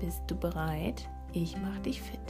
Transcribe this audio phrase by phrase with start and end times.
[0.00, 1.08] Bist du bereit?
[1.32, 2.20] Ich mach dich fit.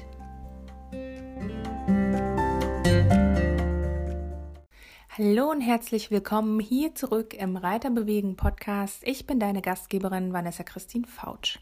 [5.17, 9.03] Hallo und herzlich willkommen hier zurück im Reiterbewegen Podcast.
[9.05, 11.59] Ich bin deine Gastgeberin Vanessa Christine Fautsch.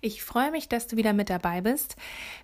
[0.00, 1.96] Ich freue mich, dass du wieder mit dabei bist.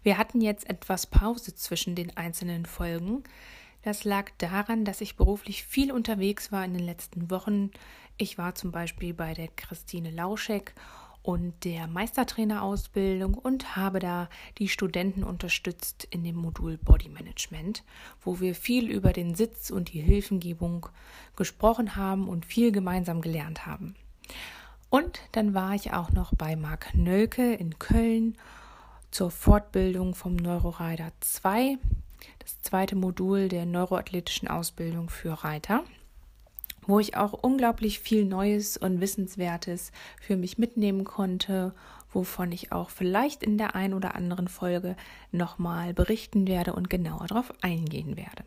[0.03, 3.25] Wir hatten jetzt etwas Pause zwischen den einzelnen Folgen.
[3.83, 7.73] Das lag daran, dass ich beruflich viel unterwegs war in den letzten Wochen.
[8.16, 10.73] Ich war zum Beispiel bei der Christine Lauschek
[11.23, 14.28] und der Meistertrainerausbildung und habe da
[14.59, 17.84] die Studenten unterstützt in dem Modul Body Management,
[18.23, 20.89] wo wir viel über den Sitz und die Hilfengebung
[21.37, 23.95] gesprochen haben und viel gemeinsam gelernt haben.
[24.91, 28.37] Und dann war ich auch noch bei Marc Nölke in Köln
[29.11, 31.78] zur Fortbildung vom Neurorider 2,
[32.41, 35.84] das zweite Modul der neuroathletischen Ausbildung für Reiter
[36.86, 41.75] wo ich auch unglaublich viel Neues und Wissenswertes für mich mitnehmen konnte,
[42.11, 44.97] wovon ich auch vielleicht in der ein oder anderen Folge
[45.30, 48.44] nochmal berichten werde und genauer darauf eingehen werde.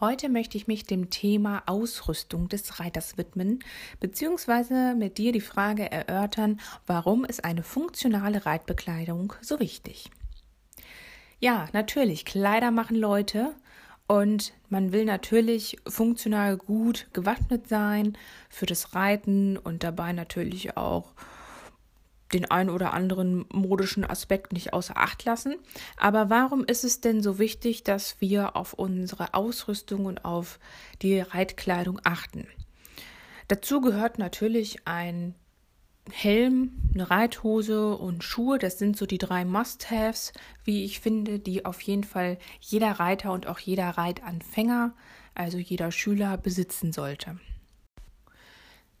[0.00, 3.58] Heute möchte ich mich dem Thema Ausrüstung des Reiters widmen,
[4.00, 10.10] beziehungsweise mit dir die Frage erörtern, warum ist eine funktionale Reitbekleidung so wichtig?
[11.38, 13.54] Ja, natürlich, Kleider machen Leute
[14.10, 21.12] und man will natürlich funktional gut gewappnet sein für das Reiten und dabei natürlich auch
[22.32, 25.54] den einen oder anderen modischen Aspekt nicht außer Acht lassen.
[25.96, 30.58] Aber warum ist es denn so wichtig, dass wir auf unsere Ausrüstung und auf
[31.02, 32.48] die Reitkleidung achten?
[33.46, 35.36] Dazu gehört natürlich ein
[36.10, 40.32] Helm, eine Reithose und Schuhe, das sind so die drei Must-Haves,
[40.64, 44.94] wie ich finde, die auf jeden Fall jeder Reiter und auch jeder Reitanfänger,
[45.34, 47.38] also jeder Schüler, besitzen sollte.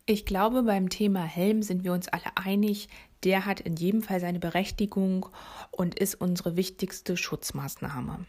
[0.06, 2.88] Ich glaube, beim Thema Helm sind wir uns alle einig,
[3.22, 5.26] der hat in jedem Fall seine Berechtigung
[5.70, 8.26] und ist unsere wichtigste Schutzmaßnahme.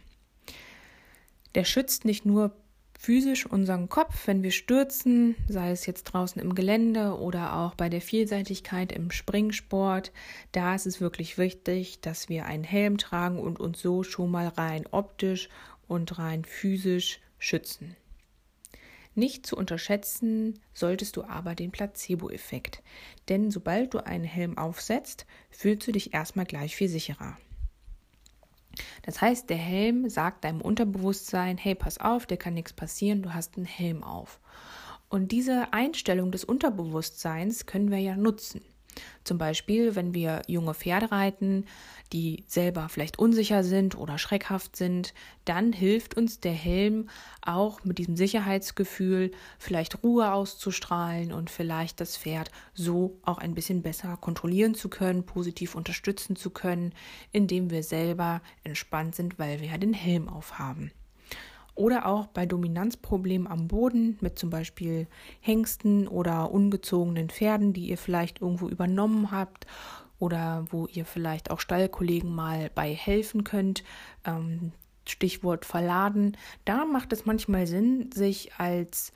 [1.56, 2.56] Der schützt nicht nur
[3.02, 7.90] physisch unseren Kopf, wenn wir stürzen, sei es jetzt draußen im Gelände oder auch bei
[7.90, 10.12] der Vielseitigkeit im Springsport.
[10.52, 14.50] Da ist es wirklich wichtig, dass wir einen Helm tragen und uns so schon mal
[14.50, 15.50] rein optisch
[15.88, 17.96] und rein physisch schützen.
[19.16, 22.84] Nicht zu unterschätzen solltest du aber den Placebo-Effekt,
[23.30, 27.36] denn sobald du einen Helm aufsetzt, fühlst du dich erstmal gleich viel sicherer.
[29.04, 33.34] Das heißt, der Helm sagt deinem Unterbewusstsein, hey, pass auf, dir kann nichts passieren, du
[33.34, 34.40] hast einen Helm auf.
[35.10, 38.62] Und diese Einstellung des Unterbewusstseins können wir ja nutzen.
[39.24, 41.66] Zum Beispiel, wenn wir junge Pferde reiten,
[42.12, 45.14] die selber vielleicht unsicher sind oder schreckhaft sind,
[45.46, 47.10] dann hilft uns der Helm
[47.42, 53.82] auch mit diesem Sicherheitsgefühl vielleicht Ruhe auszustrahlen und vielleicht das Pferd so auch ein bisschen
[53.82, 56.94] besser kontrollieren zu können, positiv unterstützen zu können,
[57.32, 60.92] indem wir selber entspannt sind, weil wir ja den Helm aufhaben.
[61.76, 65.08] Oder auch bei Dominanzproblemen am Boden mit zum Beispiel
[65.40, 69.66] Hengsten oder ungezogenen Pferden, die ihr vielleicht irgendwo übernommen habt
[70.20, 73.84] oder wo ihr vielleicht auch Stallkollegen mal bei helfen könnt.
[74.26, 74.74] Ähm,
[75.08, 76.38] Stichwort verladen.
[76.66, 79.12] Da macht es manchmal Sinn, sich als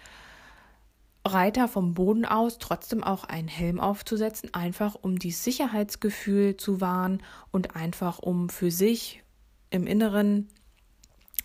[1.23, 7.21] Reiter vom Boden aus trotzdem auch einen Helm aufzusetzen, einfach um die Sicherheitsgefühl zu wahren
[7.51, 9.23] und einfach um für sich
[9.71, 10.49] im Inneren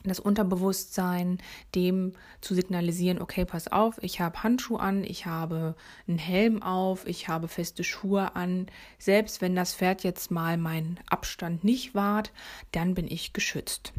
[0.05, 1.39] das Unterbewusstsein
[1.75, 5.75] dem zu signalisieren, okay, pass auf, ich habe Handschuhe an, ich habe
[6.09, 8.67] einen Helm auf, ich habe feste Schuhe an.
[8.99, 12.33] Selbst wenn das Pferd jetzt mal meinen Abstand nicht wahrt,
[12.73, 13.93] dann bin ich geschützt.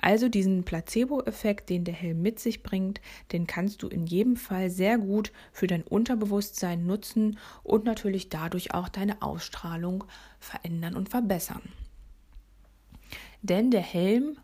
[0.00, 3.00] Also diesen Placebo-Effekt, den der Helm mit sich bringt,
[3.32, 8.74] den kannst du in jedem Fall sehr gut für dein Unterbewusstsein nutzen und natürlich dadurch
[8.74, 10.04] auch deine Ausstrahlung
[10.40, 11.62] verändern und verbessern.
[13.42, 14.38] Denn der Helm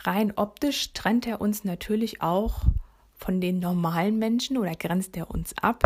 [0.00, 2.62] rein optisch trennt er uns natürlich auch
[3.14, 5.84] von den normalen Menschen oder grenzt er uns ab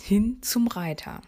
[0.00, 1.22] hin zum Reiter.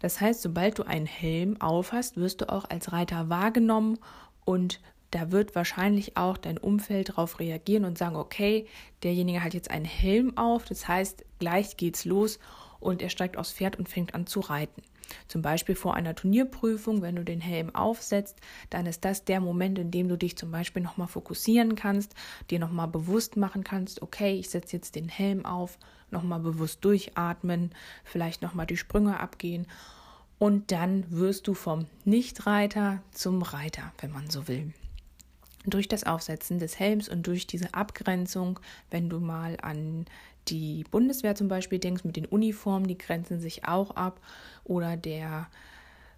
[0.00, 3.98] Das heißt, sobald du einen Helm aufhast, wirst du auch als Reiter wahrgenommen
[4.44, 8.66] und da wird wahrscheinlich auch dein Umfeld darauf reagieren und sagen, okay,
[9.02, 12.40] derjenige hat jetzt einen Helm auf, das heißt, gleich geht's los
[12.80, 14.82] und er steigt aufs Pferd und fängt an zu reiten.
[15.28, 18.38] Zum Beispiel vor einer Turnierprüfung, wenn du den Helm aufsetzt,
[18.70, 22.14] dann ist das der Moment, in dem du dich zum Beispiel nochmal fokussieren kannst,
[22.50, 25.78] dir nochmal bewusst machen kannst, okay, ich setze jetzt den Helm auf,
[26.10, 27.70] nochmal bewusst durchatmen,
[28.04, 29.66] vielleicht nochmal die Sprünge abgehen
[30.38, 34.72] und dann wirst du vom Nichtreiter zum Reiter, wenn man so will.
[35.66, 38.60] Durch das Aufsetzen des Helms und durch diese Abgrenzung,
[38.90, 40.04] wenn du mal an
[40.48, 44.20] die Bundeswehr zum Beispiel denkst, mit den Uniformen, die grenzen sich auch ab,
[44.64, 45.48] oder der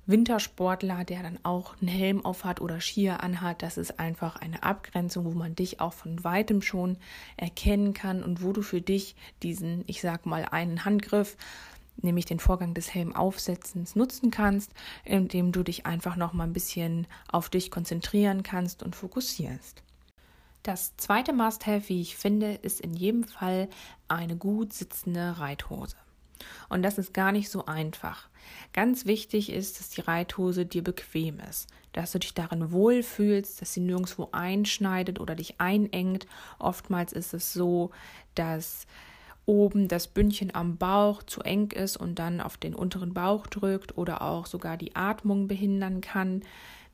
[0.07, 5.25] Wintersportler, der dann auch einen Helm aufhat oder Skier anhat, das ist einfach eine Abgrenzung,
[5.25, 6.97] wo man dich auch von weitem schon
[7.37, 11.37] erkennen kann und wo du für dich diesen, ich sag mal, einen Handgriff,
[11.97, 14.71] nämlich den Vorgang des Helmaufsetzens nutzen kannst,
[15.05, 19.83] indem du dich einfach noch mal ein bisschen auf dich konzentrieren kannst und fokussierst.
[20.67, 23.69] Das zweite Must-Have, wie ich finde, ist in jedem Fall
[24.09, 25.95] eine gut sitzende Reithose.
[26.69, 28.29] Und das ist gar nicht so einfach.
[28.73, 33.75] Ganz wichtig ist, dass die Reithose dir bequem ist, dass du dich darin wohlfühlst, dass
[33.75, 36.27] sie nirgendwo einschneidet oder dich einengt.
[36.59, 37.93] Oftmals ist es so,
[38.35, 38.89] dass
[39.45, 43.97] oben das Bündchen am Bauch zu eng ist und dann auf den unteren Bauch drückt
[43.97, 46.43] oder auch sogar die Atmung behindern kann.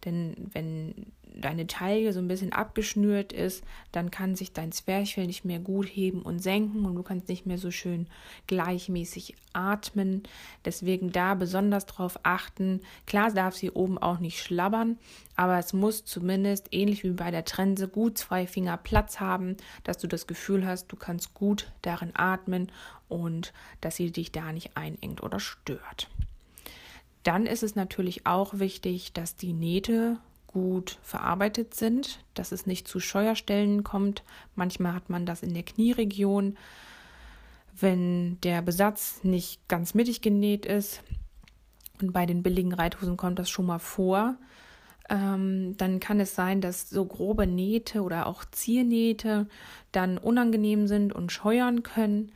[0.04, 5.44] Denn wenn deine Taille so ein bisschen abgeschnürt ist, dann kann sich dein Zwerchfell nicht
[5.44, 8.06] mehr gut heben und senken und du kannst nicht mehr so schön
[8.46, 10.22] gleichmäßig atmen.
[10.64, 12.80] Deswegen da besonders drauf achten.
[13.06, 14.98] Klar darf sie oben auch nicht schlabbern,
[15.36, 19.98] aber es muss zumindest ähnlich wie bei der Trense gut zwei Finger Platz haben, dass
[19.98, 22.70] du das Gefühl hast, du kannst gut darin atmen
[23.08, 26.08] und dass sie dich da nicht einengt oder stört.
[27.22, 30.18] Dann ist es natürlich auch wichtig, dass die Nähte
[30.52, 34.22] gut verarbeitet sind, dass es nicht zu Scheuerstellen kommt.
[34.54, 36.56] Manchmal hat man das in der Knieregion,
[37.78, 41.02] wenn der Besatz nicht ganz mittig genäht ist.
[42.00, 44.36] Und bei den billigen Reithosen kommt das schon mal vor.
[45.08, 49.48] Ähm, dann kann es sein, dass so grobe Nähte oder auch Ziernähte
[49.90, 52.32] dann unangenehm sind und scheuern können.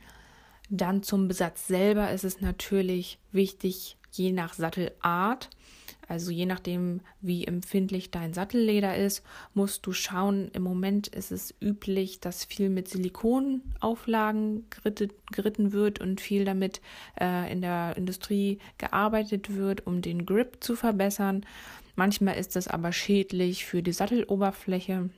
[0.69, 5.49] Dann zum Besatz selber ist es natürlich wichtig, je nach Sattelart
[6.07, 9.23] also je nachdem, wie empfindlich dein Sattelleder ist,
[9.53, 10.49] musst du schauen.
[10.53, 14.65] Im Moment ist es üblich, dass viel mit Silikonauflagen
[15.31, 16.81] geritten wird und viel damit
[17.19, 21.45] äh, in der Industrie gearbeitet wird, um den Grip zu verbessern.
[21.95, 25.09] Manchmal ist es aber schädlich für die Satteloberfläche.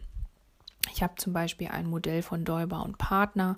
[0.99, 3.57] Ich habe zum Beispiel ein Modell von Däuber und Partner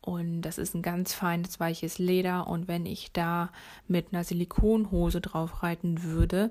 [0.00, 2.46] und das ist ein ganz feines, weiches Leder.
[2.46, 3.50] Und wenn ich da
[3.88, 6.50] mit einer Silikonhose drauf reiten würde,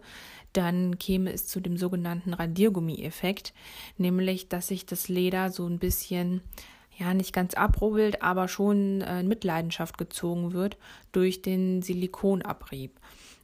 [0.54, 3.56] dann käme es zu dem sogenannten Radiergummi-Effekt.
[3.98, 6.42] Nämlich, dass sich das Leder so ein bisschen
[6.96, 10.78] ja, nicht ganz abrubbelt, aber schon äh, in Mitleidenschaft gezogen wird
[11.14, 12.92] durch den Silikonabrieb.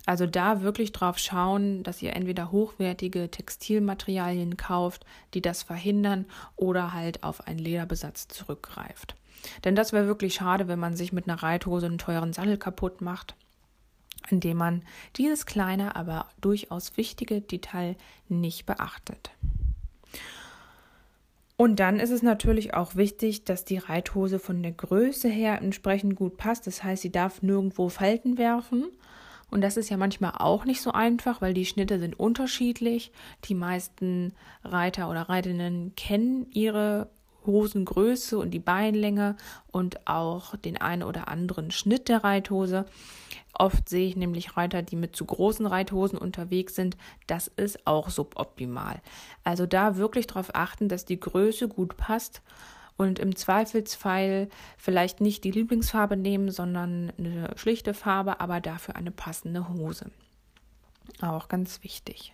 [0.05, 6.93] Also da wirklich drauf schauen, dass ihr entweder hochwertige Textilmaterialien kauft, die das verhindern, oder
[6.93, 9.15] halt auf einen Lederbesatz zurückgreift.
[9.63, 13.01] Denn das wäre wirklich schade, wenn man sich mit einer Reithose einen teuren Sattel kaputt
[13.01, 13.35] macht,
[14.29, 14.83] indem man
[15.15, 17.95] dieses kleine, aber durchaus wichtige Detail
[18.27, 19.31] nicht beachtet.
[21.55, 26.15] Und dann ist es natürlich auch wichtig, dass die Reithose von der Größe her entsprechend
[26.15, 26.67] gut passt.
[26.67, 28.85] Das heißt, sie darf nirgendwo Falten werfen.
[29.53, 33.11] Und das ist ja manchmal auch nicht so einfach, weil die Schnitte sind unterschiedlich.
[33.45, 37.11] Die meisten Reiter oder Reitinnen kennen ihre
[37.45, 39.35] Hosengröße und die Beinlänge
[39.71, 42.87] und auch den einen oder anderen Schnitt der Reithose.
[43.53, 46.97] Oft sehe ich nämlich Reiter, die mit zu großen Reithosen unterwegs sind.
[47.27, 49.03] Das ist auch suboptimal.
[49.43, 52.41] Also da wirklich darauf achten, dass die Größe gut passt
[52.97, 59.11] und im Zweifelsfall vielleicht nicht die Lieblingsfarbe nehmen, sondern eine schlichte Farbe, aber dafür eine
[59.11, 60.11] passende Hose.
[61.21, 62.33] Auch ganz wichtig.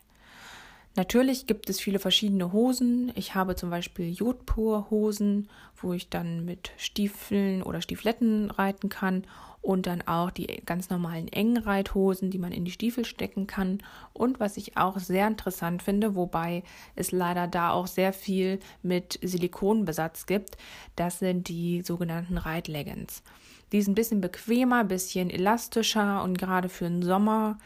[0.96, 3.12] Natürlich gibt es viele verschiedene Hosen.
[3.16, 9.26] Ich habe zum Beispiel Jodpur-Hosen, wo ich dann mit Stiefeln oder Stiefletten reiten kann
[9.62, 13.80] und dann auch die ganz normalen engen Reithosen, die man in die Stiefel stecken kann.
[14.14, 16.64] Und was ich auch sehr interessant finde, wobei
[16.96, 20.58] es leider da auch sehr viel mit Silikonbesatz gibt,
[20.96, 23.24] das sind die sogenannten Reitleggings.
[23.72, 27.58] Die sind ein bisschen bequemer, ein bisschen elastischer und gerade für den Sommer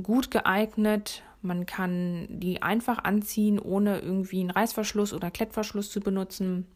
[0.00, 6.66] gut geeignet man kann die einfach anziehen, ohne irgendwie einen Reißverschluss oder Klettverschluss zu benutzen.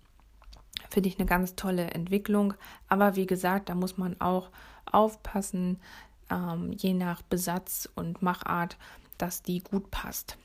[0.91, 2.55] Finde ich eine ganz tolle Entwicklung.
[2.89, 4.51] Aber wie gesagt, da muss man auch
[4.85, 5.79] aufpassen,
[6.31, 8.77] ähm, je nach Besatz und Machart,
[9.19, 10.37] dass die gut passt.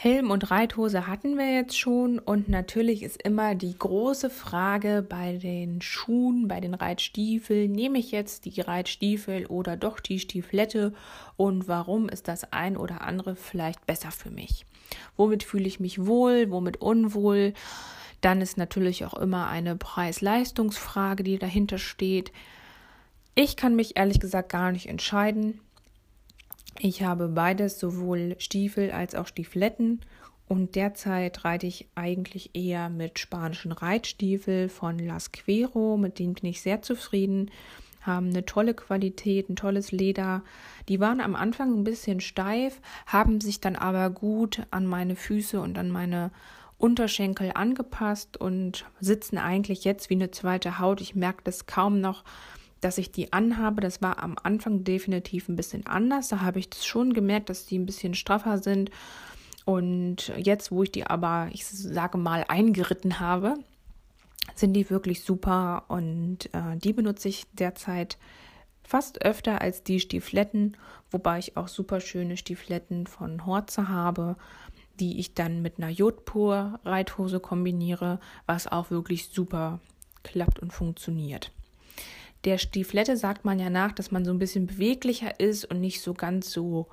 [0.00, 5.38] Helm und Reithose hatten wir jetzt schon und natürlich ist immer die große Frage bei
[5.38, 10.94] den Schuhen, bei den Reitstiefeln, nehme ich jetzt die Reitstiefel oder doch die Stieflette
[11.36, 14.66] und warum ist das ein oder andere vielleicht besser für mich?
[15.16, 17.52] Womit fühle ich mich wohl, womit unwohl?
[18.20, 22.30] Dann ist natürlich auch immer eine Preis-Leistungsfrage, die dahinter steht.
[23.34, 25.58] Ich kann mich ehrlich gesagt gar nicht entscheiden.
[26.80, 30.00] Ich habe beides, sowohl Stiefel als auch Stiefletten.
[30.46, 36.48] Und derzeit reite ich eigentlich eher mit spanischen Reitstiefel von Las Quero, mit denen bin
[36.48, 37.50] ich sehr zufrieden.
[38.00, 40.42] Haben eine tolle Qualität, ein tolles Leder.
[40.88, 45.60] Die waren am Anfang ein bisschen steif, haben sich dann aber gut an meine Füße
[45.60, 46.30] und an meine
[46.78, 51.00] Unterschenkel angepasst und sitzen eigentlich jetzt wie eine zweite Haut.
[51.00, 52.24] Ich merke das kaum noch,
[52.80, 53.80] dass ich die anhabe.
[53.80, 56.28] Das war am Anfang definitiv ein bisschen anders.
[56.28, 58.90] Da habe ich das schon gemerkt, dass die ein bisschen straffer sind.
[59.64, 63.54] Und jetzt, wo ich die aber, ich sage mal, eingeritten habe,
[64.54, 68.16] sind die wirklich super und äh, die benutze ich derzeit
[68.82, 70.76] fast öfter als die Stiefletten,
[71.10, 74.36] wobei ich auch super schöne Stiefletten von Horze habe,
[74.98, 79.80] die ich dann mit einer Jodpur Reithose kombiniere, was auch wirklich super
[80.22, 81.52] klappt und funktioniert.
[82.44, 86.02] Der Stieflette sagt man ja nach, dass man so ein bisschen beweglicher ist und nicht
[86.02, 86.88] so ganz so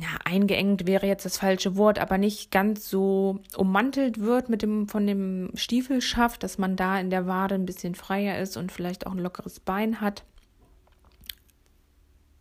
[0.00, 4.88] ja, eingeengt wäre jetzt das falsche Wort, aber nicht ganz so ummantelt wird mit dem
[4.88, 9.06] von dem Stiefelschaft, dass man da in der Wade ein bisschen freier ist und vielleicht
[9.06, 10.24] auch ein lockeres Bein hat.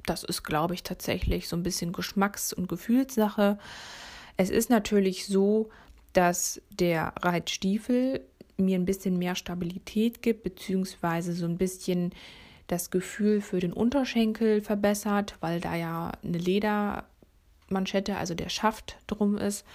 [0.05, 3.57] Das ist, glaube ich, tatsächlich so ein bisschen Geschmacks- und Gefühlssache.
[4.35, 5.69] Es ist natürlich so,
[6.13, 8.25] dass der Reitstiefel
[8.57, 12.13] mir ein bisschen mehr Stabilität gibt, beziehungsweise so ein bisschen
[12.67, 19.37] das Gefühl für den Unterschenkel verbessert, weil da ja eine Ledermanschette, also der Schaft drum
[19.37, 19.65] ist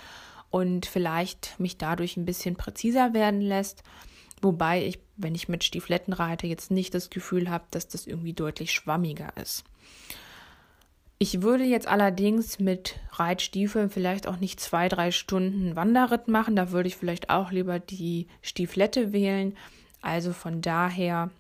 [0.51, 3.83] und vielleicht mich dadurch ein bisschen präziser werden lässt.
[4.41, 8.33] Wobei ich, wenn ich mit Stiefletten reite, jetzt nicht das Gefühl habe, dass das irgendwie
[8.33, 9.65] deutlich schwammiger ist.
[11.21, 16.55] Ich würde jetzt allerdings mit Reitstiefeln vielleicht auch nicht zwei, drei Stunden Wanderritt machen.
[16.55, 19.57] Da würde ich vielleicht auch lieber die Stieflette wählen.
[20.01, 21.31] Also von daher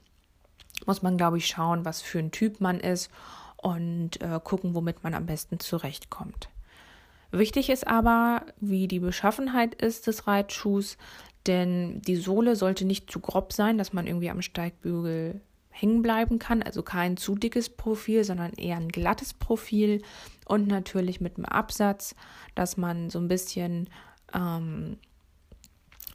[0.85, 3.09] muss man, glaube ich, schauen, was für ein Typ man ist
[3.57, 6.49] und äh, gucken, womit man am besten zurechtkommt.
[7.31, 10.97] Wichtig ist aber, wie die Beschaffenheit ist des Reitschuhs,
[11.47, 15.41] denn die Sohle sollte nicht zu grob sein, dass man irgendwie am Steigbügel
[15.81, 16.63] hängen bleiben kann.
[16.63, 20.03] Also kein zu dickes Profil, sondern eher ein glattes Profil
[20.47, 22.15] und natürlich mit einem Absatz,
[22.55, 23.89] dass man so ein bisschen
[24.35, 24.99] ähm,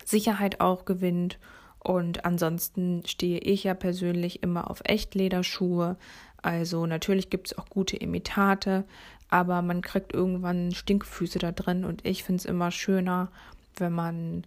[0.06, 1.40] Sicherheit auch gewinnt.
[1.80, 5.98] Und ansonsten stehe ich ja persönlich immer auf Echtlederschuhe.
[6.42, 8.86] Also natürlich gibt es auch gute Imitate,
[9.30, 13.32] aber man kriegt irgendwann Stinkfüße da drin und ich finde es immer schöner,
[13.78, 14.44] wenn man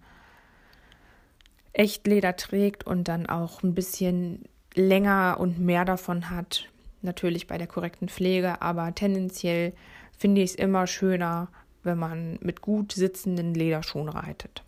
[1.73, 4.45] Echtleder trägt und dann auch ein bisschen
[4.77, 6.69] länger und mehr davon hat.
[7.03, 9.73] Natürlich bei der korrekten Pflege, aber tendenziell
[10.17, 11.49] finde ich es immer schöner,
[11.83, 14.63] wenn man mit gut sitzenden Lederschuhen reitet.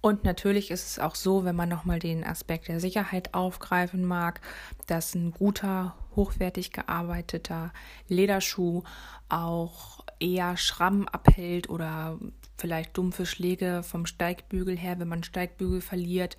[0.00, 4.40] Und natürlich ist es auch so, wenn man nochmal den Aspekt der Sicherheit aufgreifen mag,
[4.88, 7.72] dass ein guter, hochwertig gearbeiteter
[8.08, 8.82] Lederschuh
[9.28, 12.18] auch eher Schramm abhält oder
[12.58, 16.36] vielleicht dumpfe Schläge vom Steigbügel her, wenn man Steigbügel verliert,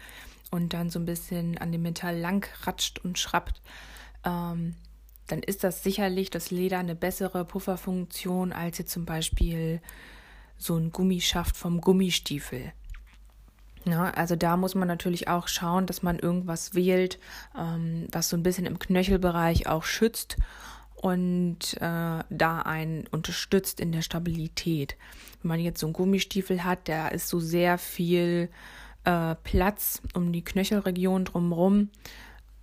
[0.54, 3.60] und dann so ein bisschen an dem Metall lang ratscht und schrappt,
[4.24, 4.76] ähm,
[5.26, 9.82] dann ist das sicherlich das Leder eine bessere Pufferfunktion als jetzt zum Beispiel
[10.56, 12.72] so ein Gummischaft vom Gummistiefel.
[13.86, 17.18] Ja, also da muss man natürlich auch schauen, dass man irgendwas wählt,
[17.58, 20.38] ähm, was so ein bisschen im Knöchelbereich auch schützt
[20.96, 24.98] und äh, da einen unterstützt in der Stabilität.
[25.42, 28.50] Wenn man jetzt so einen Gummistiefel hat, der ist so sehr viel
[29.04, 31.90] äh, Platz um die Knöchelregion drumherum.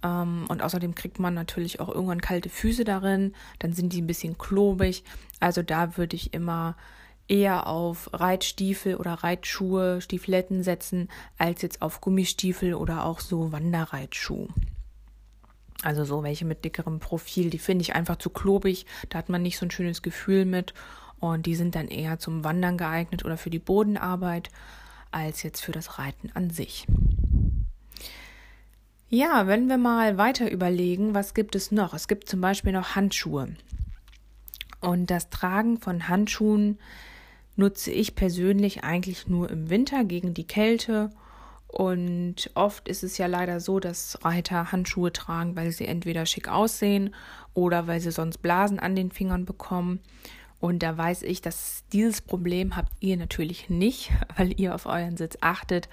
[0.03, 3.35] Ähm, und außerdem kriegt man natürlich auch irgendwann kalte Füße darin.
[3.59, 5.05] Dann sind die ein bisschen klobig.
[5.41, 6.77] Also da würde ich immer
[7.29, 14.49] eher auf Reitstiefel oder Reitschuhe, Stiefletten setzen, als jetzt auf Gummistiefel oder auch so Wanderreitschuh.
[15.83, 18.85] Also so welche mit dickerem Profil, die finde ich einfach zu klobig.
[19.09, 20.75] Da hat man nicht so ein schönes Gefühl mit.
[21.21, 24.51] Und die sind dann eher zum Wandern geeignet oder für die Bodenarbeit
[25.11, 26.87] als jetzt für das Reiten an sich.
[29.09, 31.95] Ja, wenn wir mal weiter überlegen, was gibt es noch?
[31.95, 33.49] Es gibt zum Beispiel noch Handschuhe.
[34.81, 36.79] Und das Tragen von Handschuhen
[37.57, 41.11] nutze ich persönlich eigentlich nur im Winter gegen die Kälte.
[41.67, 46.49] Und oft ist es ja leider so, dass Reiter Handschuhe tragen, weil sie entweder schick
[46.49, 47.14] aussehen
[47.55, 50.00] oder weil sie sonst Blasen an den Fingern bekommen.
[50.61, 55.17] Und da weiß ich, dass dieses Problem habt ihr natürlich nicht, weil ihr auf euren
[55.17, 55.88] Sitz achtet.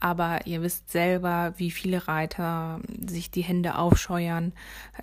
[0.00, 4.52] Aber ihr wisst selber, wie viele Reiter sich die Hände aufscheuern,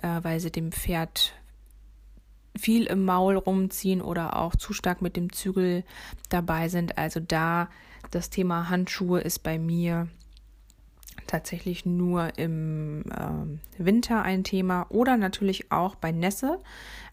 [0.02, 1.34] äh, weil sie dem Pferd
[2.56, 5.84] viel im Maul rumziehen oder auch zu stark mit dem Zügel
[6.30, 6.96] dabei sind.
[6.96, 7.68] Also da
[8.10, 10.08] das Thema Handschuhe ist bei mir
[11.26, 16.60] tatsächlich nur im äh, Winter ein Thema oder natürlich auch bei Nässe.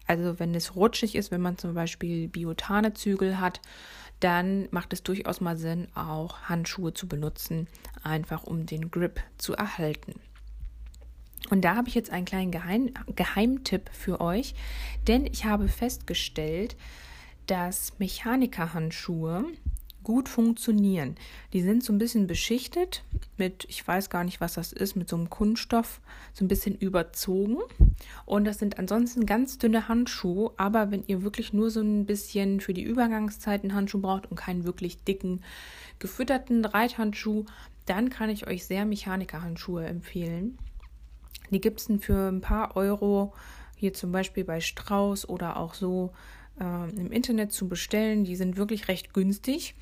[0.06, 3.60] Also wenn es rutschig ist, wenn man zum Beispiel Biotane-Zügel hat,
[4.20, 7.66] dann macht es durchaus mal Sinn, auch Handschuhe zu benutzen,
[8.02, 10.14] einfach um den Grip zu erhalten.
[11.50, 14.54] Und da habe ich jetzt einen kleinen Geheim Geheimtipp für euch,
[15.06, 16.76] denn ich habe festgestellt,
[17.46, 19.44] dass Mechanikerhandschuhe
[20.04, 21.16] gut funktionieren.
[21.52, 23.02] Die sind so ein bisschen beschichtet
[23.36, 26.00] mit, ich weiß gar nicht, was das ist, mit so einem Kunststoff,
[26.32, 27.58] so ein bisschen überzogen.
[28.24, 32.60] Und das sind ansonsten ganz dünne Handschuhe, aber wenn ihr wirklich nur so ein bisschen
[32.60, 35.42] für die Übergangszeit einen Handschuh braucht und keinen wirklich dicken,
[35.98, 37.44] gefütterten Reithandschuh,
[37.86, 40.58] dann kann ich euch sehr Mechanikerhandschuhe empfehlen.
[41.50, 43.34] Die gibt es für ein paar Euro,
[43.76, 46.12] hier zum Beispiel bei Strauß oder auch so
[46.60, 48.24] äh, im Internet zu bestellen.
[48.24, 49.74] Die sind wirklich recht günstig.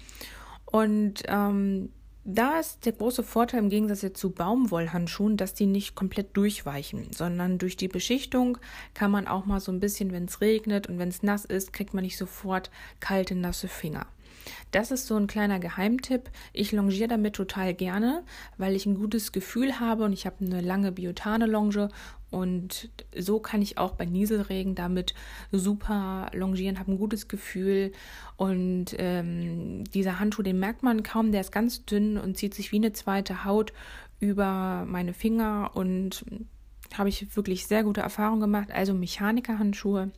[0.67, 1.91] Und ähm,
[2.25, 7.59] da ist der große Vorteil im Gegensatz zu Baumwollhandschuhen, dass die nicht komplett durchweichen, sondern
[7.59, 8.59] durch die Beschichtung
[8.95, 11.73] kann man auch mal so ein bisschen, wenn es regnet und wenn es nass ist,
[11.73, 14.07] kriegt man nicht sofort kalte, nasse Finger.
[14.71, 16.31] Das ist so ein kleiner Geheimtipp.
[16.53, 18.25] Ich longiere damit total gerne,
[18.59, 21.89] weil ich ein gutes Gefühl habe und ich habe eine lange Biotane-Longe
[22.33, 25.15] und so kann ich auch bei Nieselregen damit
[25.53, 27.93] super longieren, habe ein gutes Gefühl.
[28.39, 32.73] Und ähm, dieser Handschuh, den merkt man kaum, der ist ganz dünn und zieht sich
[32.73, 33.75] wie eine zweite Haut
[34.19, 36.25] über meine Finger und
[36.95, 38.71] habe ich wirklich sehr gute Erfahrungen gemacht.
[38.73, 40.11] Also Mechanikerhandschuhe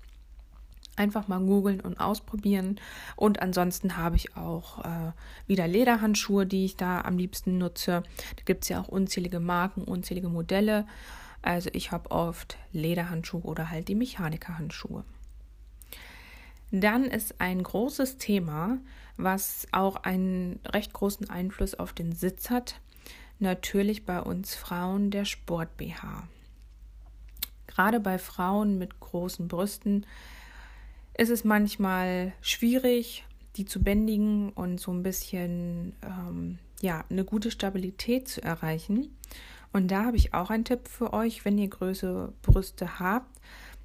[0.97, 2.81] Einfach mal googeln und ausprobieren.
[3.17, 5.13] Und ansonsten habe ich auch äh,
[5.47, 8.03] wieder Lederhandschuhe, die ich da am liebsten nutze.
[8.37, 10.87] Da gibt es ja auch unzählige Marken, unzählige Modelle.
[11.43, 15.05] Also ich habe oft Lederhandschuhe oder halt die Mechanikerhandschuhe.
[16.71, 18.79] Dann ist ein großes Thema,
[19.17, 22.81] was auch einen recht großen Einfluss auf den Sitz hat,
[23.39, 26.27] natürlich bei uns Frauen der Sport BH.
[27.67, 30.07] Gerade bei Frauen mit großen Brüsten
[31.17, 33.25] ist es manchmal schwierig,
[33.57, 39.17] die zu bändigen und so ein bisschen ähm, ja eine gute Stabilität zu erreichen.
[39.73, 43.41] Und da habe ich auch einen Tipp für euch, wenn ihr größere Brüste habt,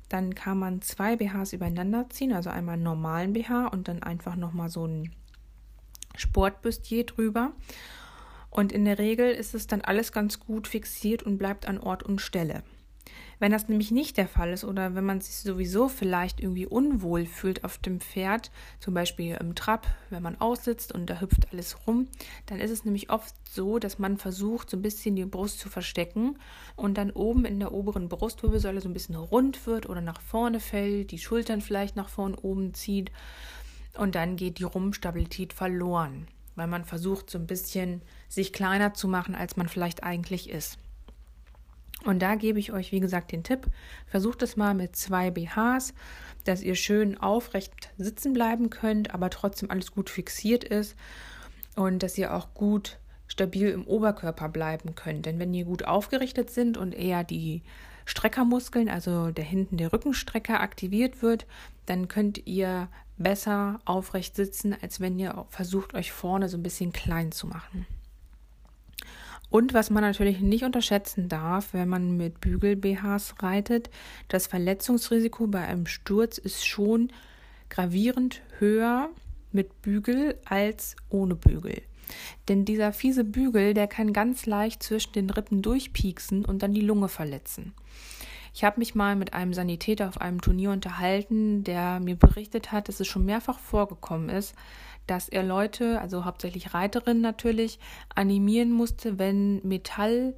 [0.08, 4.36] dann kann man zwei BHs übereinander ziehen, also einmal einen normalen BH und dann einfach
[4.36, 5.12] nochmal so ein
[6.16, 7.54] Sportbustier drüber.
[8.50, 12.02] Und in der Regel ist es dann alles ganz gut fixiert und bleibt an Ort
[12.02, 12.64] und Stelle.
[13.40, 17.26] Wenn das nämlich nicht der Fall ist oder wenn man sich sowieso vielleicht irgendwie unwohl
[17.26, 21.88] fühlt auf dem Pferd, zum Beispiel im Trab, wenn man aussitzt und da hüpft alles
[21.88, 22.10] rum,
[22.48, 25.70] dann ist es nämlich oft so, dass man versucht, so ein bisschen die Brust zu
[25.70, 26.38] verstecken
[26.76, 30.60] und dann oben in der oberen Brustwirbelsäule so ein bisschen rund wird oder nach vorne
[30.60, 33.10] fällt, die Schultern vielleicht nach vorn oben zieht
[33.98, 39.08] und dann geht die Rumpfstabilität verloren, weil man versucht, so ein bisschen sich kleiner zu
[39.08, 40.78] machen, als man vielleicht eigentlich ist.
[42.06, 43.68] Und da gebe ich euch, wie gesagt, den Tipp,
[44.08, 45.94] versucht es mal mit zwei BHs,
[46.46, 50.96] dass ihr schön aufrecht sitzen bleiben könnt, aber trotzdem alles gut fixiert ist
[51.76, 55.26] und dass ihr auch gut stabil im Oberkörper bleiben könnt.
[55.26, 57.62] Denn wenn ihr gut aufgerichtet sind und eher die
[58.06, 61.46] Streckermuskeln, also der hinten der Rückenstrecker aktiviert wird,
[61.86, 66.92] dann könnt ihr besser aufrecht sitzen, als wenn ihr versucht, euch vorne so ein bisschen
[66.92, 67.86] klein zu machen.
[69.50, 73.90] Und was man natürlich nicht unterschätzen darf, wenn man mit Bügel-BHs reitet,
[74.28, 77.12] das Verletzungsrisiko bei einem Sturz ist schon
[77.70, 79.10] gravierend höher
[79.52, 81.82] mit Bügel als ohne Bügel.
[82.48, 86.82] Denn dieser fiese Bügel, der kann ganz leicht zwischen den Rippen durchpieksen und dann die
[86.82, 87.74] Lunge verletzen.
[88.54, 92.88] Ich habe mich mal mit einem Sanitäter auf einem Turnier unterhalten, der mir berichtet hat,
[92.88, 94.56] dass es schon mehrfach vorgekommen ist,
[95.10, 97.80] dass er Leute, also hauptsächlich Reiterinnen natürlich,
[98.14, 100.36] animieren musste, wenn Metall,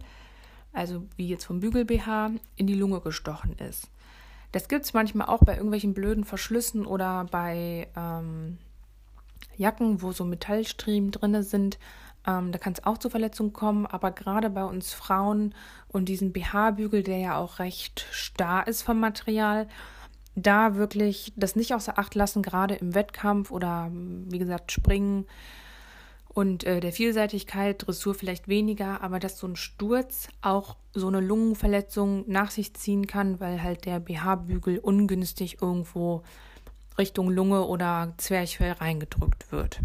[0.73, 3.89] also wie jetzt vom Bügel BH, in die Lunge gestochen ist.
[4.51, 8.57] Das gibt es manchmal auch bei irgendwelchen blöden Verschlüssen oder bei ähm,
[9.57, 11.77] Jacken, wo so Metallstriemen drin sind.
[12.27, 15.55] Ähm, da kann es auch zu Verletzungen kommen, aber gerade bei uns Frauen
[15.87, 19.67] und diesen BH-Bügel, der ja auch recht starr ist vom Material,
[20.35, 25.25] da wirklich das nicht außer Acht lassen, gerade im Wettkampf oder wie gesagt Springen
[26.33, 31.19] und äh, der Vielseitigkeit, Dressur vielleicht weniger, aber dass so ein Sturz auch so eine
[31.19, 36.23] Lungenverletzung nach sich ziehen kann, weil halt der BH-Bügel ungünstig irgendwo
[36.97, 39.81] Richtung Lunge oder Zwerchfell reingedrückt wird.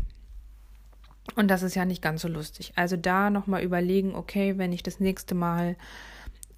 [1.35, 2.73] Und das ist ja nicht ganz so lustig.
[2.77, 5.77] Also da nochmal überlegen, okay, wenn ich das nächste Mal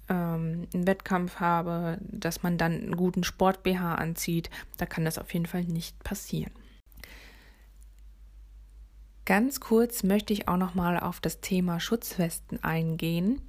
[0.09, 5.33] ähm, einen Wettkampf habe, dass man dann einen guten Sport-BH anzieht, da kann das auf
[5.33, 6.51] jeden Fall nicht passieren.
[9.25, 13.41] Ganz kurz möchte ich auch nochmal auf das Thema Schutzwesten eingehen.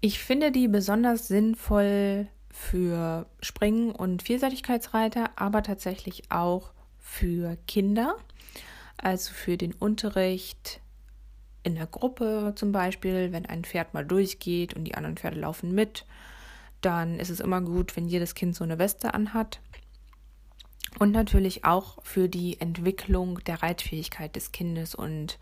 [0.00, 8.16] Ich finde die besonders sinnvoll für Springen und Vielseitigkeitsreiter, aber tatsächlich auch für Kinder,
[8.96, 10.80] also für den Unterricht
[11.64, 15.74] in der Gruppe zum Beispiel, wenn ein Pferd mal durchgeht und die anderen Pferde laufen
[15.74, 16.04] mit,
[16.82, 19.60] dann ist es immer gut, wenn jedes Kind so eine Weste anhat.
[20.98, 25.38] Und natürlich auch für die Entwicklung der Reitfähigkeit des Kindes und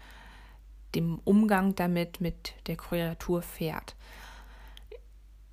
[0.94, 3.96] dem Umgang damit mit der Kreatur Pferd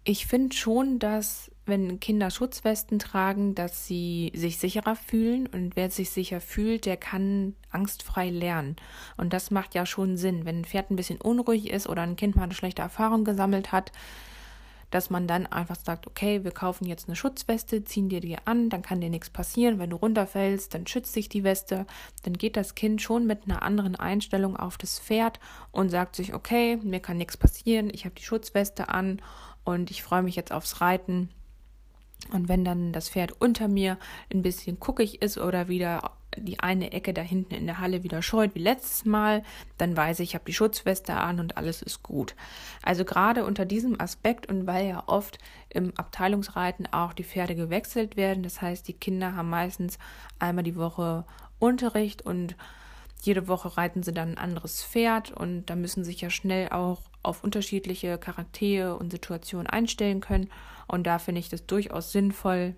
[0.09, 5.91] ich finde schon, dass wenn Kinder Schutzwesten tragen, dass sie sich sicherer fühlen und wer
[5.91, 8.75] sich sicher fühlt, der kann angstfrei lernen.
[9.17, 12.15] Und das macht ja schon Sinn, wenn ein Pferd ein bisschen unruhig ist oder ein
[12.15, 13.91] Kind mal eine schlechte Erfahrung gesammelt hat,
[14.89, 18.69] dass man dann einfach sagt, okay, wir kaufen jetzt eine Schutzweste, ziehen dir die an,
[18.69, 19.77] dann kann dir nichts passieren.
[19.77, 21.85] Wenn du runterfällst, dann schützt sich die Weste.
[22.23, 25.39] Dann geht das Kind schon mit einer anderen Einstellung auf das Pferd
[25.71, 29.21] und sagt sich, okay, mir kann nichts passieren, ich habe die Schutzweste an
[29.69, 31.29] und ich freue mich jetzt aufs Reiten.
[32.31, 33.97] Und wenn dann das Pferd unter mir
[34.31, 38.21] ein bisschen guckig ist oder wieder die eine Ecke da hinten in der Halle wieder
[38.21, 39.43] scheut wie letztes Mal,
[39.77, 42.35] dann weiß ich, ich habe die Schutzweste an und alles ist gut.
[42.83, 48.15] Also gerade unter diesem Aspekt und weil ja oft im Abteilungsreiten auch die Pferde gewechselt
[48.15, 49.97] werden, das heißt, die Kinder haben meistens
[50.37, 51.25] einmal die Woche
[51.57, 52.55] Unterricht und
[53.21, 57.01] jede Woche reiten sie dann ein anderes Pferd und da müssen sich ja schnell auch
[57.23, 60.49] auf unterschiedliche Charaktere und Situationen einstellen können.
[60.87, 62.75] Und da finde ich das durchaus sinnvoll,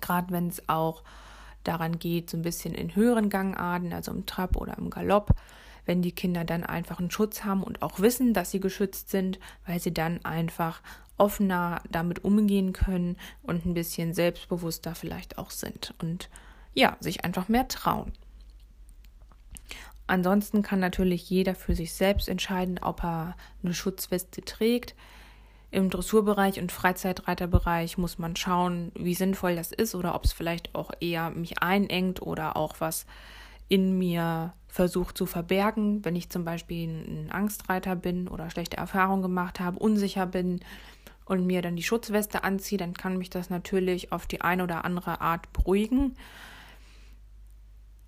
[0.00, 1.02] gerade wenn es auch
[1.64, 5.34] daran geht, so ein bisschen in höheren Gangarten, also im Trab oder im Galopp,
[5.84, 9.38] wenn die Kinder dann einfach einen Schutz haben und auch wissen, dass sie geschützt sind,
[9.66, 10.82] weil sie dann einfach
[11.16, 16.30] offener damit umgehen können und ein bisschen selbstbewusster vielleicht auch sind und
[16.72, 18.12] ja, sich einfach mehr trauen.
[20.10, 24.96] Ansonsten kann natürlich jeder für sich selbst entscheiden, ob er eine Schutzweste trägt.
[25.70, 30.74] Im Dressurbereich und Freizeitreiterbereich muss man schauen, wie sinnvoll das ist oder ob es vielleicht
[30.74, 33.06] auch eher mich einengt oder auch was
[33.68, 36.04] in mir versucht zu verbergen.
[36.04, 40.58] Wenn ich zum Beispiel ein Angstreiter bin oder schlechte Erfahrungen gemacht habe, unsicher bin
[41.24, 44.84] und mir dann die Schutzweste anziehe, dann kann mich das natürlich auf die eine oder
[44.84, 46.16] andere Art beruhigen.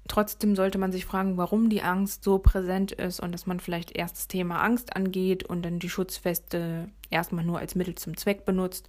[0.09, 3.93] Trotzdem sollte man sich fragen, warum die Angst so präsent ist und dass man vielleicht
[3.93, 8.45] erst das Thema Angst angeht und dann die Schutzweste erstmal nur als Mittel zum Zweck
[8.45, 8.89] benutzt.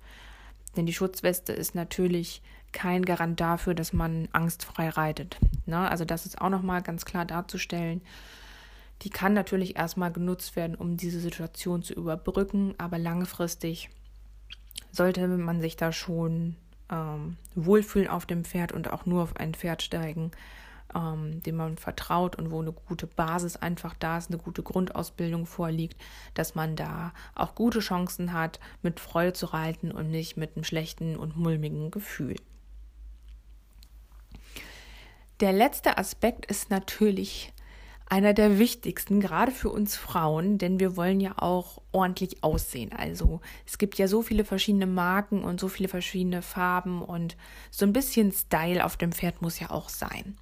[0.76, 5.38] Denn die Schutzweste ist natürlich kein Garant dafür, dass man angstfrei reitet.
[5.66, 5.78] Ne?
[5.90, 8.02] Also das ist auch nochmal ganz klar darzustellen.
[9.04, 13.90] Die kann natürlich erstmal genutzt werden, um diese Situation zu überbrücken, aber langfristig
[14.92, 16.56] sollte man sich da schon
[16.90, 20.32] ähm, wohlfühlen auf dem Pferd und auch nur auf ein Pferd steigen,
[20.96, 25.46] ähm, dem man vertraut und wo eine gute Basis einfach da ist, eine gute Grundausbildung
[25.46, 26.00] vorliegt,
[26.34, 30.64] dass man da auch gute Chancen hat, mit Freude zu reiten und nicht mit einem
[30.64, 32.36] schlechten und mulmigen Gefühl.
[35.40, 37.54] Der letzte Aspekt ist natürlich
[38.14, 42.92] einer der wichtigsten, gerade für uns Frauen, denn wir wollen ja auch ordentlich aussehen.
[42.94, 47.36] Also es gibt ja so viele verschiedene Marken und so viele verschiedene Farben und
[47.72, 50.38] so ein bisschen Style auf dem Pferd muss ja auch sein.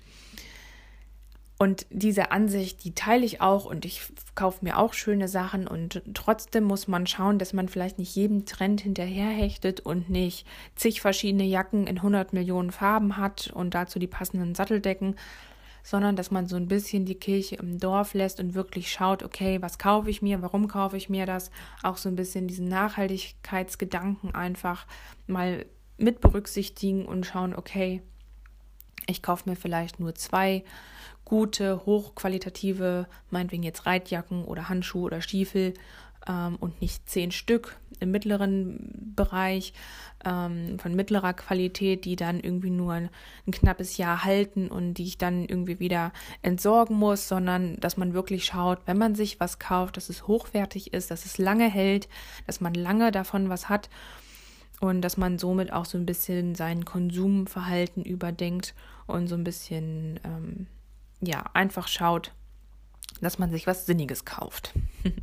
[1.62, 4.02] Und diese Ansicht, die teile ich auch und ich
[4.34, 5.68] kaufe mir auch schöne Sachen.
[5.68, 11.02] Und trotzdem muss man schauen, dass man vielleicht nicht jedem Trend hinterherhechtet und nicht zig
[11.02, 15.18] verschiedene Jacken in 100 Millionen Farben hat und dazu die passenden Satteldecken,
[15.84, 19.62] sondern dass man so ein bisschen die Kirche im Dorf lässt und wirklich schaut, okay,
[19.62, 21.52] was kaufe ich mir, warum kaufe ich mir das,
[21.84, 24.88] auch so ein bisschen diesen Nachhaltigkeitsgedanken einfach
[25.28, 25.68] mal
[26.00, 28.02] mit berücksichtigen und schauen, okay,
[29.08, 30.64] ich kaufe mir vielleicht nur zwei
[31.26, 35.74] gute, hochqualitative, meinetwegen jetzt Reitjacken oder Handschuhe oder Stiefel
[36.28, 39.74] ähm, und nicht zehn Stück im mittleren Bereich
[40.26, 43.10] ähm, von mittlerer Qualität, die dann irgendwie nur ein,
[43.48, 46.12] ein, knappes Jahr halten und die ich dann irgendwie wieder
[46.42, 50.94] entsorgen muss, sondern dass man wirklich schaut, wenn man sich was kauft, dass es hochwertig
[50.94, 52.10] ist, dass es lange hält,
[52.46, 53.90] dass man lange davon was hat
[54.82, 58.74] und dass man somit auch so ein bisschen sein Konsumverhalten überdenkt
[59.08, 60.68] und so ein bisschen ähm,
[61.22, 62.34] ja, einfach schaut,
[63.22, 64.74] dass man sich was Sinniges kauft.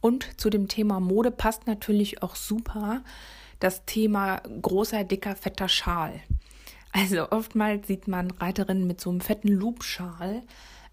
[0.00, 3.02] Und zu dem Thema Mode passt natürlich auch super
[3.58, 6.20] das Thema großer, dicker, fetter Schal.
[6.92, 10.42] Also oftmals sieht man Reiterinnen mit so einem fetten Loopschal.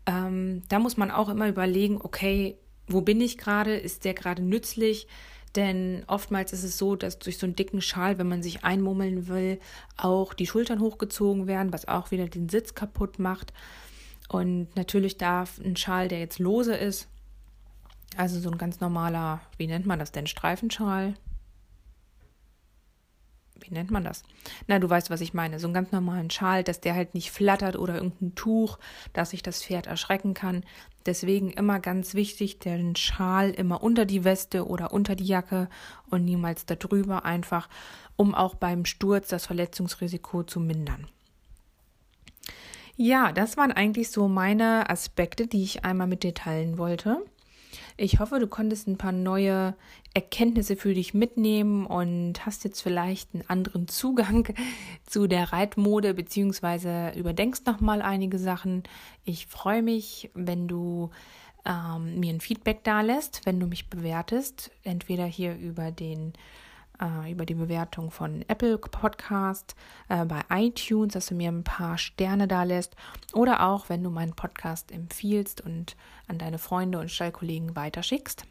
[0.06, 3.76] Ähm, da muss man auch immer überlegen, okay, wo bin ich gerade?
[3.76, 5.08] Ist der gerade nützlich?
[5.56, 9.28] Denn oftmals ist es so, dass durch so einen dicken Schal, wenn man sich einmummeln
[9.28, 9.60] will,
[9.98, 13.54] auch die Schultern hochgezogen werden, was auch wieder den Sitz kaputt macht.
[14.30, 17.08] Und natürlich darf ein Schal, der jetzt lose ist,
[18.18, 21.14] also so ein ganz normaler, wie nennt man das denn, Streifenschal,
[23.64, 24.24] wie nennt man das?
[24.68, 25.60] Na, du weißt, was ich meine.
[25.60, 28.78] So einen ganz normalen Schal, dass der halt nicht flattert oder irgendein Tuch,
[29.14, 30.64] dass sich das Pferd erschrecken kann.
[31.06, 35.70] Deswegen immer ganz wichtig, den Schal immer unter die Weste oder unter die Jacke
[36.10, 37.68] und niemals darüber einfach,
[38.16, 41.08] um auch beim Sturz das Verletzungsrisiko zu mindern.
[42.96, 47.26] Ja, das waren eigentlich so meine Aspekte, die ich einmal mit dir teilen wollte.
[47.98, 49.76] Ich hoffe, du konntest ein paar neue
[50.14, 54.54] Erkenntnisse für dich mitnehmen und hast jetzt vielleicht einen anderen Zugang
[55.06, 58.84] zu der Reitmode beziehungsweise überdenkst nochmal einige Sachen.
[59.26, 61.10] Ich freue mich, wenn du
[61.66, 66.34] ähm, mir ein Feedback da lässt, wenn du mich bewertest, entweder hier über den
[67.04, 69.76] äh, über die Bewertung von Apple Podcast,
[70.10, 72.96] äh, bei iTunes, dass du mir ein paar Sterne da lässt
[73.34, 75.96] oder auch, wenn du meinen Podcast empfiehlst und
[76.28, 78.46] an deine Freunde und Stallkollegen weiterschickst.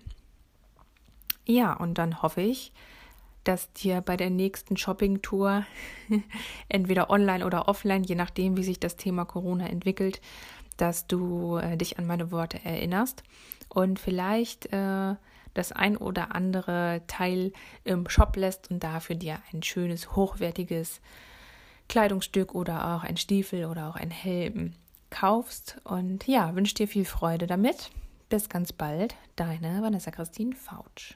[1.47, 2.73] Ja, und dann hoffe ich,
[3.45, 5.65] dass dir bei der nächsten Shopping-Tour,
[6.69, 10.21] entweder online oder offline, je nachdem, wie sich das Thema Corona entwickelt,
[10.77, 13.23] dass du äh, dich an meine Worte erinnerst
[13.69, 15.17] und vielleicht äh,
[15.55, 17.53] das ein oder andere Teil
[17.85, 21.01] im Shop lässt und dafür dir ein schönes, hochwertiges
[21.89, 24.75] Kleidungsstück oder auch ein Stiefel oder auch ein Helm
[25.11, 25.81] kaufst.
[25.85, 27.91] Und ja, wünsche dir viel Freude damit.
[28.29, 31.15] Bis ganz bald, deine Vanessa Christine Fautsch.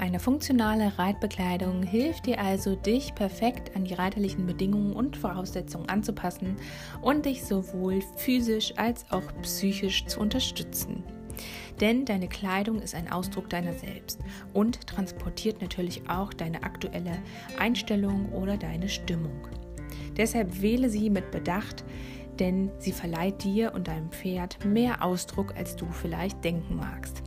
[0.00, 6.56] Eine funktionale Reitbekleidung hilft dir also, dich perfekt an die reiterlichen Bedingungen und Voraussetzungen anzupassen
[7.02, 11.04] und dich sowohl physisch als auch psychisch zu unterstützen.
[11.82, 14.20] Denn deine Kleidung ist ein Ausdruck deiner selbst
[14.54, 17.18] und transportiert natürlich auch deine aktuelle
[17.58, 19.48] Einstellung oder deine Stimmung.
[20.16, 21.84] Deshalb wähle sie mit Bedacht,
[22.38, 27.22] denn sie verleiht dir und deinem Pferd mehr Ausdruck, als du vielleicht denken magst.